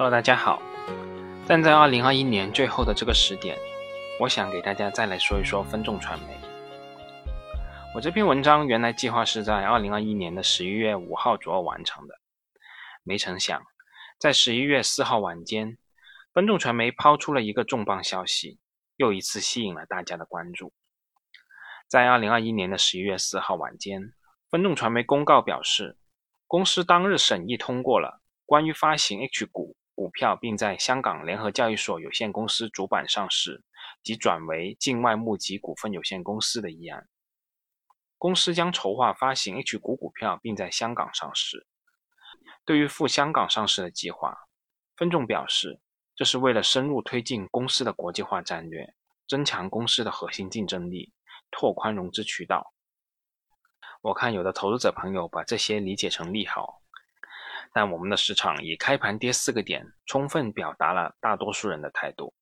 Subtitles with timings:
[0.00, 0.62] Hello，大家好。
[1.46, 3.58] 站在二零二一年最后的这个时点，
[4.18, 6.40] 我想给大家再来说一说分众传媒。
[7.94, 12.14] 我这篇文章原来计划是在二零二一年的十一月五号左右完成的，
[13.02, 13.62] 没成想，
[14.18, 15.76] 在十一月四号晚间，
[16.32, 18.58] 分众传媒抛出了一个重磅消息，
[18.96, 20.72] 又一次吸引了大家的关注。
[21.86, 24.14] 在二零二一年的十一月四号晚间，
[24.50, 25.98] 分众传媒公告表示，
[26.46, 29.76] 公司当日审议通过了关于发行 H 股。
[30.00, 33.62] 股票，并在香港联合交易所有限公司主板上市
[34.02, 37.06] 及转为境外募集股份有限公司的议案。
[38.16, 41.66] 公司将筹划发行 H 股股票，并在香港上市。
[42.64, 44.34] 对于赴香港上市的计划，
[44.96, 45.78] 分众表示，
[46.16, 48.94] 这是为了深入推进公司的国际化战略，
[49.28, 51.12] 增强公司的核心竞争力，
[51.50, 52.72] 拓宽融资渠道。
[54.00, 56.79] 我看有的投资者朋友把这些理解成利好。
[57.72, 62.34] 但我们的市场以开盘跌四个点，充分表达了大多数人的态度。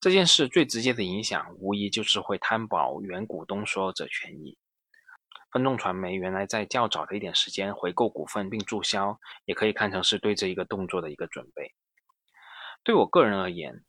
[0.00, 4.58] 这件事最直接的影响，无疑就是会摊薄原股东所有者权益。
[5.50, 11.74] 分众传媒原来在较早的一点时间回购股份并注销，也可以看成是对这一个动作的一个准备。
[12.82, 13.84] 对我个人而言，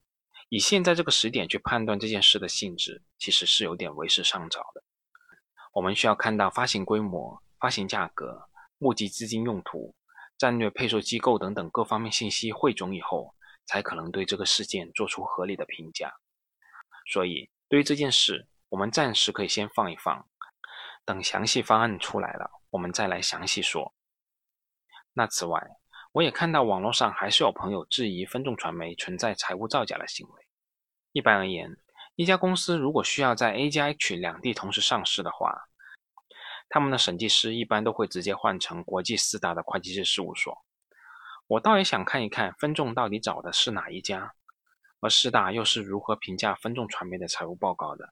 [0.50, 4.84] 以现在这个时点去判断这件事的性质，其实是有点为时尚早的。
[5.73, 9.95] 我们需要看到发行规模、发行价格、募集资金用途。
[10.44, 13.34] 战略配售机构等等各方面信息汇总以后，
[13.66, 16.14] 才可能对这个事件做出合理的评价。
[17.10, 20.28] 所以，对于这件事，我们暂时可以先放一放，
[21.06, 23.94] 等详细方案出来了，我们再来详细说。
[25.14, 25.66] 那此外，
[26.12, 30.46] 我也看到网络上还是有朋友质疑分众传媒存在财务造假的行为。
[31.14, 31.78] 一般而言，
[32.16, 35.70] 一家公司如果需要在 A 加 H 两地同时上市的话，
[36.74, 40.66] 他们的审计师一般都会直接换成国际四大的会计师事务所。
[41.46, 44.34] 我倒也想看一看分众到底找的是哪一家，
[45.00, 48.12] 而四大又是如何评价分众传媒的财务报告的。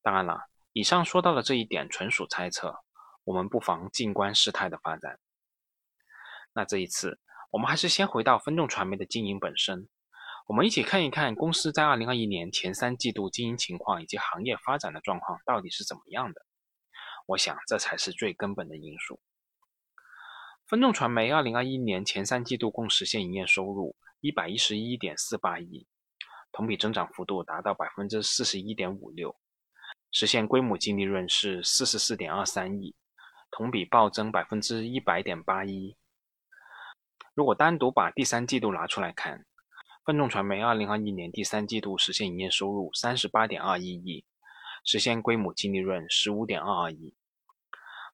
[0.00, 2.84] 当然了，以上说到的这一点纯属猜测，
[3.24, 5.18] 我们不妨静观事态的发展。
[6.52, 7.18] 那这一次，
[7.50, 9.88] 我们还是先回到分众传媒的经营本身，
[10.46, 16.46] 我们一起看一看公司在二零二一年前三季度经营情况以及行业发展的状况到底是怎么样的。
[17.26, 19.18] 我想，这才是最根本的因素。
[20.66, 25.86] 分众传媒二零二一年前三季度共实现营业收入一百一十一点四八亿，
[26.52, 29.36] 同比增长幅度达到百分之四十一点五六，
[30.10, 32.94] 实现规模净利润是四十四点二三亿，
[33.50, 35.96] 同比暴增百分之一百点八一。
[37.34, 39.44] 如果单独把第三季度拿出来看，
[40.04, 44.24] 分众传媒二零二一年第三季度实现营业收入三十八点二一亿。
[44.84, 47.16] 实现规模净利润十五点二二亿，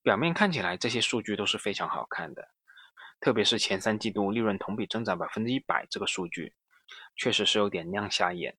[0.03, 2.49] 表面看起来这些数据都是非常好看的，
[3.21, 6.55] 特别是前三季度利润同比增长百分之一百这个数据，
[7.17, 8.57] 确实是有点亮瞎眼。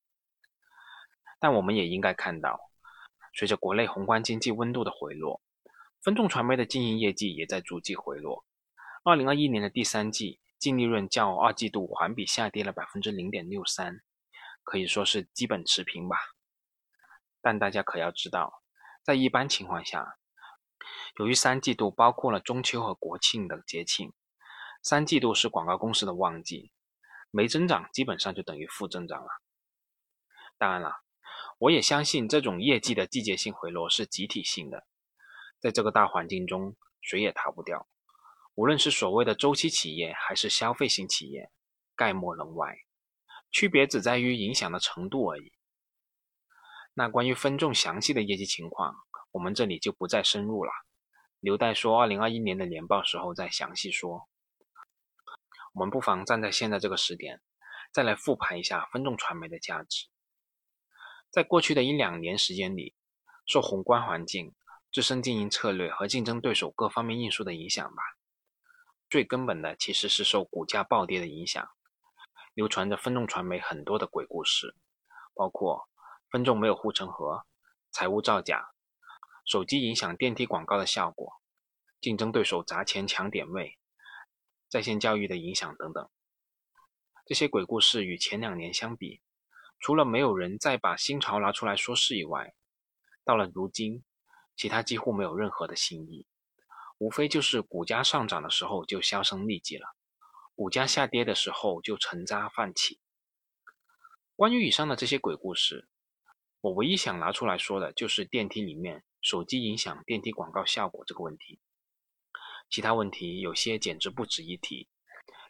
[1.39, 2.59] 但我们也应该看到，
[3.33, 5.41] 随着国内宏观经济温度的回落，
[6.03, 8.45] 分众传媒的经营业绩也在逐季回落。
[9.03, 14.01] 二零二一年的第三季净利润较二季度环比下跌了百分之零点六三，
[14.63, 16.17] 可以说是基本持平吧。
[17.41, 18.63] 但大家可要知道，
[19.03, 20.17] 在一般情况下，
[21.17, 24.13] 由于三季度包括了中秋和国庆等节庆，
[24.83, 26.71] 三季度是广告公司的旺季，
[27.31, 29.29] 没增长基本上就等于负增长了。
[30.57, 31.01] 当然了，
[31.57, 34.85] 我也相信这种业绩的季节性回落是集体性的，
[35.59, 37.87] 在这个大环境中，谁也逃不掉。
[38.53, 41.51] 无论是所谓的周期企业还是消费型企业，
[41.95, 42.75] 概莫能外，
[43.49, 45.53] 区别只在于影响的程度而已。
[46.93, 48.93] 那关于分众详细的业绩情况，
[49.31, 50.71] 我们这里就不再深入了，
[51.39, 54.27] 留待说二零二一年的年报时候再详细说。
[55.73, 57.41] 我们不妨站在现在这个时点，
[57.93, 60.07] 再来复盘一下分众传媒的价值。
[61.29, 62.93] 在过去的一两年时间里，
[63.47, 64.53] 受宏观环境、
[64.91, 68.03] 自身经营策略和竞争对手各方面因素的影响吧，
[69.09, 71.65] 最根本的其实是受股价暴跌的影响，
[72.53, 74.75] 流传着分众传媒很多的鬼故事，
[75.33, 75.87] 包括。
[76.31, 77.45] 分众没有护城河，
[77.91, 78.69] 财务造假，
[79.45, 81.41] 手机影响电梯广告的效果，
[81.99, 83.77] 竞争对手砸钱抢点位，
[84.69, 86.09] 在线教育的影响等等。
[87.25, 89.21] 这些鬼故事与前两年相比，
[89.77, 92.55] 除了没有人再把新潮拿出来说事以外，
[93.25, 94.05] 到了如今，
[94.55, 96.25] 其他几乎没有任何的新意，
[96.97, 99.97] 无非就是股价上涨的时候就销声匿迹了，
[100.55, 103.01] 股价下跌的时候就沉渣泛起。
[104.37, 105.89] 关于以上的这些鬼故事。
[106.61, 111.59] 我唯一想拿出来说的就是电梯里面手机影响电梯广告效果这个问题，
[112.69, 114.87] 其他问题有些简直不值一提，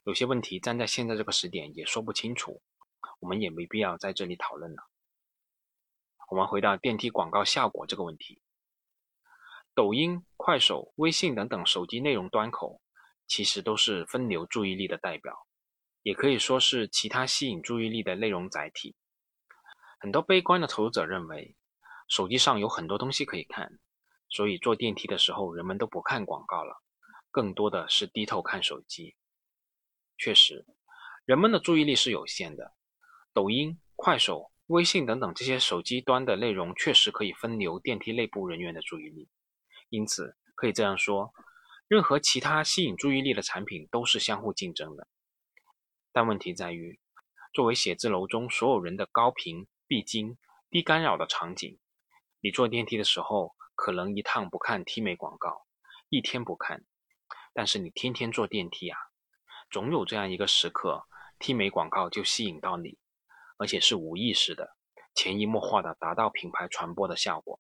[0.05, 2.61] 有些问题站在现在这个时点也说不清楚，
[3.19, 4.87] 我们也没必要在这里讨论了。
[6.29, 8.41] 我们回到电梯广告效果这个问题，
[9.75, 12.81] 抖音、快手、微信等等手机内容端口，
[13.27, 15.45] 其实都是分流注意力的代表，
[16.03, 18.95] 也可以说是其他吸引注意力的内容载体。
[20.01, 21.55] 很多悲观的投资者认为，
[22.09, 23.79] 手机上有很多东西可以看。
[24.29, 26.81] 所以坐电梯的时候，人们都不看广告了，
[27.29, 29.15] 更多的是低头看手机。
[30.17, 30.65] 确实，
[31.23, 32.73] 人们的注意力是有限的。
[33.31, 39.29] 抖音、快手、微信等等这些手机端的内容，确实可以分流电梯内部人员的注意力。
[39.89, 41.31] 因此，可以这样说：
[41.87, 45.07] 任何其他吸引注意力的产品都是相互竞争的。
[46.11, 46.99] 但问题在于，
[47.53, 50.37] 作为写字楼中所有人的高频、必经、
[50.69, 51.77] 低干扰的场景，
[52.39, 53.53] 你坐电梯的时候。
[53.73, 55.65] 可能一趟不看 T 美广告，
[56.07, 56.85] 一天不看，
[57.51, 58.97] 但是你天天坐电梯啊，
[59.71, 61.07] 总有这样一个时刻
[61.39, 62.99] ，T 美广告就吸引到你，
[63.57, 64.75] 而且是无意识的、
[65.15, 67.59] 潜移默化的达到品牌传播的效果。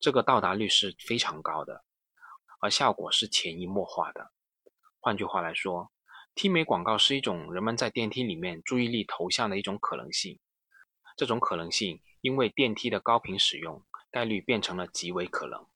[0.00, 1.84] 这个到达率是非常高的，
[2.60, 4.32] 而效果是潜移默化的。
[4.98, 5.92] 换句话来说
[6.34, 10.40] ，T 美广告是一种人们在电梯里面注意力投向的一种可能性。
[11.20, 13.84] 这种可能性因为电梯的高频使用。
[14.12, 15.68] 概率变成了极为可能。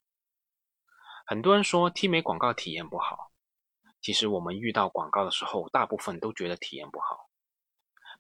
[1.25, 3.31] 很多人说 T 美广告体验不好，
[4.01, 7.31] 其实我们遇到广告的时候，大部分都觉得体验不好。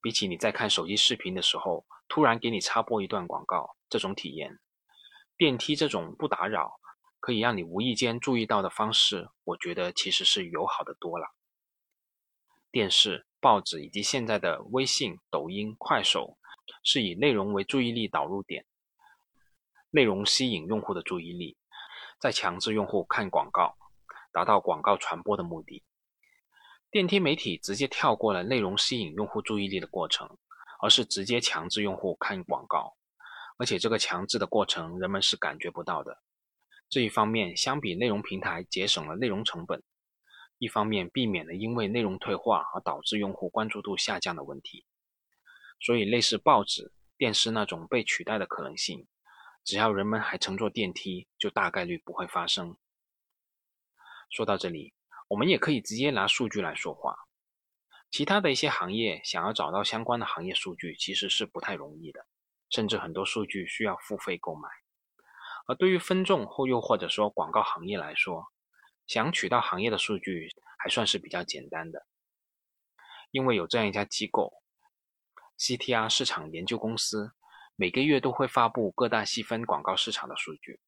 [0.00, 4.60] 比起你在看手机视频的时候，突然给你插播一段广告，这种体验，
[5.36, 6.78] 电梯这种不打扰，
[7.18, 11.34] 可以让你无意间注意到的方式，我觉得其实是友好的多了。
[12.70, 16.38] 电视、报纸以及现在的微信、抖音、快手，
[16.84, 18.64] 是以内容为注意力导入点。
[19.90, 21.56] 内容吸引用户的注意力，
[22.20, 23.76] 再强制用户看广告，
[24.32, 25.82] 达到广告传播的目的。
[26.90, 30.38] 电梯媒体直接跳过了内容吸引用户注意力的过程，
[30.80, 32.94] 而是直接强制用户看广告，
[33.56, 36.22] 而且这个强制的过程人们是感觉不到的。
[36.88, 39.82] 这一方面相比内容平台节省了内容成本，
[40.58, 44.84] 一方面避免了因为内容退化而导致用户关注度下降的问题。
[45.84, 49.06] 所以，类似报纸、电视那种被取代的可能性。
[49.62, 52.78] 只要人们还乘坐电梯，就大概率不会发生。
[54.30, 54.94] 说到这里，
[55.28, 57.14] 我们也可以直接拿数据来说话。
[58.10, 62.26] 其他的一些行业想要找到相关的行业数据，其实是不太容易的，
[62.70, 64.68] 甚至很多数据需要付费购买。
[65.66, 68.46] 而对于分众或又或者说广告行业来说，
[69.06, 70.48] 想取到行业的数据
[70.78, 72.06] 还算是比较简单的，
[73.30, 74.63] 因为有这样一家机构
[75.58, 77.32] ，CTR 市场研究公司。
[77.76, 80.78] 每个月都会发布各大细分广告市场的数据，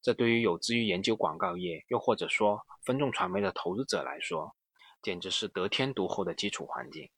[0.00, 4.56] 这对于有志于研究广告业，又或者说分众传媒的投资者来说，
[5.02, 7.10] 简直是得天独厚的基础环境。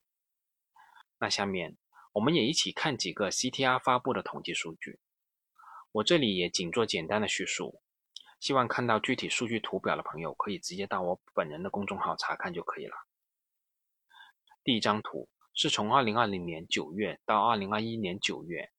[1.20, 1.76] 那下面
[2.14, 4.98] 我们也一起看几个 CTR 发布的统计数据，
[5.92, 7.80] 我这里也仅做简单的叙述，
[8.40, 12.96] 希望看到具体数据图表的朋友可以直接到我本人的公众号查看就可以了。
[14.64, 18.70] 第一张图是从2020年9月到2021年9月。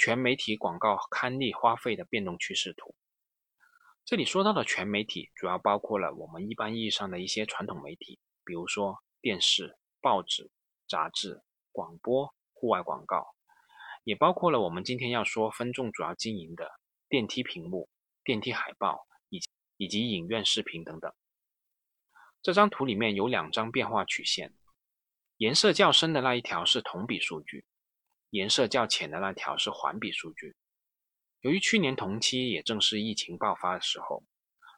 [0.00, 2.94] 全媒体广告刊例花费的变动趋势图。
[4.04, 10.52] 这里说到的全媒体，主要包括了我们一般意义上的一些传统媒体，比如说电视、报纸、
[10.88, 13.34] 杂志、广播、户外广告，
[14.04, 16.70] 也包括了我们今天要说分众主要经营的
[17.08, 17.88] 电梯屏幕、
[18.22, 19.48] 电梯海报以及
[19.78, 21.12] 以及影院视频等等。
[22.40, 24.54] 这张图里面有两张变化曲线，
[25.38, 27.64] 颜色较深的那一条是同比数据。
[28.30, 30.56] 颜色较浅的那条是环比数据。
[31.42, 34.24] 由于去年同期也正是疫情爆发的时候，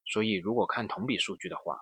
[0.04, 1.80] 所以如果看同比数据的话，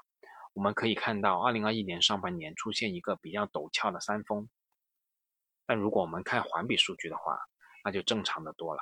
[0.55, 4.49] 我们可以看到2021年上半年出现一个比较陡峭的山峰。
[5.67, 7.37] 但如果我们看环比数据的话，
[7.85, 8.81] 那就正常的多了。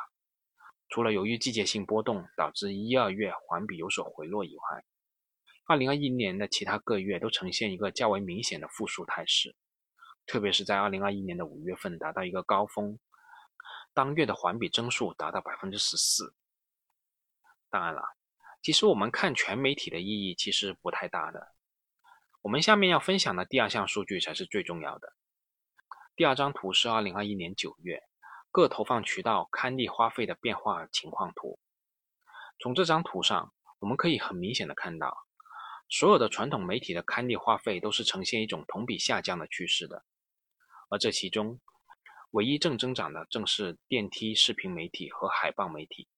[0.91, 4.85] 除了由于季节性波动导致一二月环比有所回落以外
[5.75, 9.57] ，2021年的其他各月都呈现一个较为明显的负数态势。
[10.27, 12.99] 特别是在二零二一年的五月份达到一个高峰，
[13.95, 16.35] 当月的环比增速达到百分之十四。
[17.71, 18.03] 当然了，
[18.63, 21.53] 其实我们看全媒体的意义其实不太大的。
[22.43, 25.13] 我们下面要分享的第二项数据才是最重要的。
[26.15, 28.03] 第二张图是二零二一年九月
[28.51, 31.59] 各投放渠道刊例花费的变化情况图。
[32.59, 35.17] 从这张图上，我们可以很明显的看到，
[35.89, 40.05] 所有的传统媒体的刊例花费都是呈现一种同比下降的趋势的。
[40.89, 41.61] 而这其中，
[42.31, 46.09] 唯一正增长的正是电梯视频媒体和海报媒体。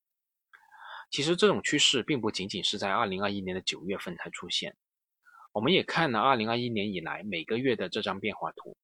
[1.10, 4.76] 其实这种趋势并不仅仅是在2021年的9月份才出现，
[5.52, 8.76] 我们也看了2021年以来每个月的这张变化图，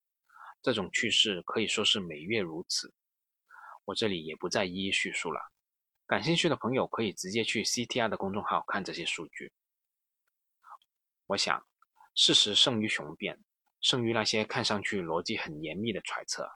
[0.62, 2.95] 这种趋势可以说是每月如此。
[3.85, 5.38] 我这里也不再一一叙述了，
[6.07, 9.53] 感兴趣的朋友可以直接去 CTR 的公众号看这些数据。
[11.26, 11.67] 我想，
[12.14, 13.38] 事实胜于雄辩，
[13.85, 16.50] 胜于那些看上去逻辑很严密的揣测。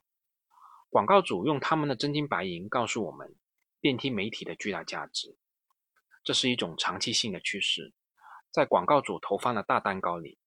[0.88, 3.36] 广告主用他们的真金白银告诉我们
[3.82, 5.36] 电梯媒体的巨大价值，
[6.24, 7.92] 这是一种长期性的趋势。
[8.50, 10.38] 在广告主投放的大蛋糕里，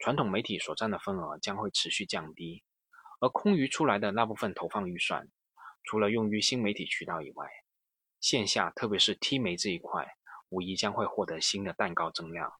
[0.00, 2.64] 传统媒体所占的份额将会持续降低，
[3.20, 5.28] 而空余出来的那部分投放预算，
[5.84, 7.48] 除了用于新媒体渠道以外，
[8.20, 10.16] 线下特别是 T 媒这一块，
[10.48, 12.54] 无疑将会获得新的蛋糕增量。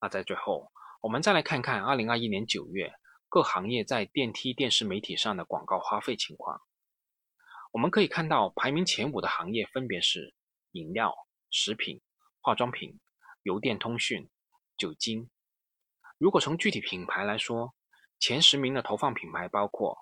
[0.00, 2.92] 那在最后，我们再来看看2021年9月
[3.28, 6.60] 各行业在电梯电视媒体上的广告花费情况。
[7.72, 10.34] 我们可以看到，排名前五的行业分别是
[10.72, 11.14] 饮料、
[11.50, 12.00] 食品。
[12.40, 12.98] 化妆品、
[13.42, 14.30] 邮电通讯、
[14.78, 15.28] 酒精。
[16.16, 17.74] 如果从具体品牌来说，
[18.18, 19.98] 前十名的投放品牌包括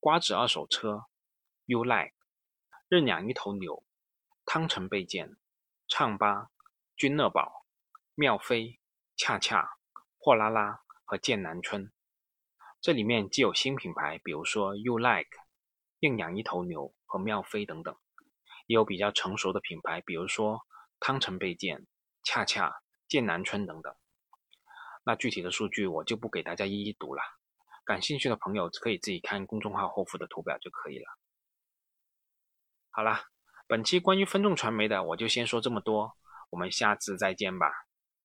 [0.00, 1.04] 瓜子二手车、
[1.66, 2.14] 优赖、
[2.88, 3.84] 认养一头牛、
[4.46, 5.36] 汤臣倍健、
[5.86, 6.48] 畅吧、
[6.96, 7.66] 君乐宝、
[8.14, 8.80] 妙飞、
[9.16, 9.76] 恰恰、
[10.24, 11.90] 货拉拉和剑南春。
[12.80, 15.36] 这里面既有新品牌，比如说 You Like、
[15.98, 17.96] 硬养一头牛和妙飞等等，
[18.68, 20.60] 也有比较成熟的品牌，比如说。
[21.04, 21.88] 汤臣倍健、
[22.22, 23.92] 恰恰、剑南春等等，
[25.02, 27.20] 那具体的数据我就不给大家一一读了，
[27.84, 31.06] 感兴趣的朋友可以自己看公众号后附的图表就可以了。
[32.90, 33.22] 好了，
[33.66, 36.16] 本期关于分众传媒的我就先说这么多，
[36.50, 37.66] 我们下次再见吧。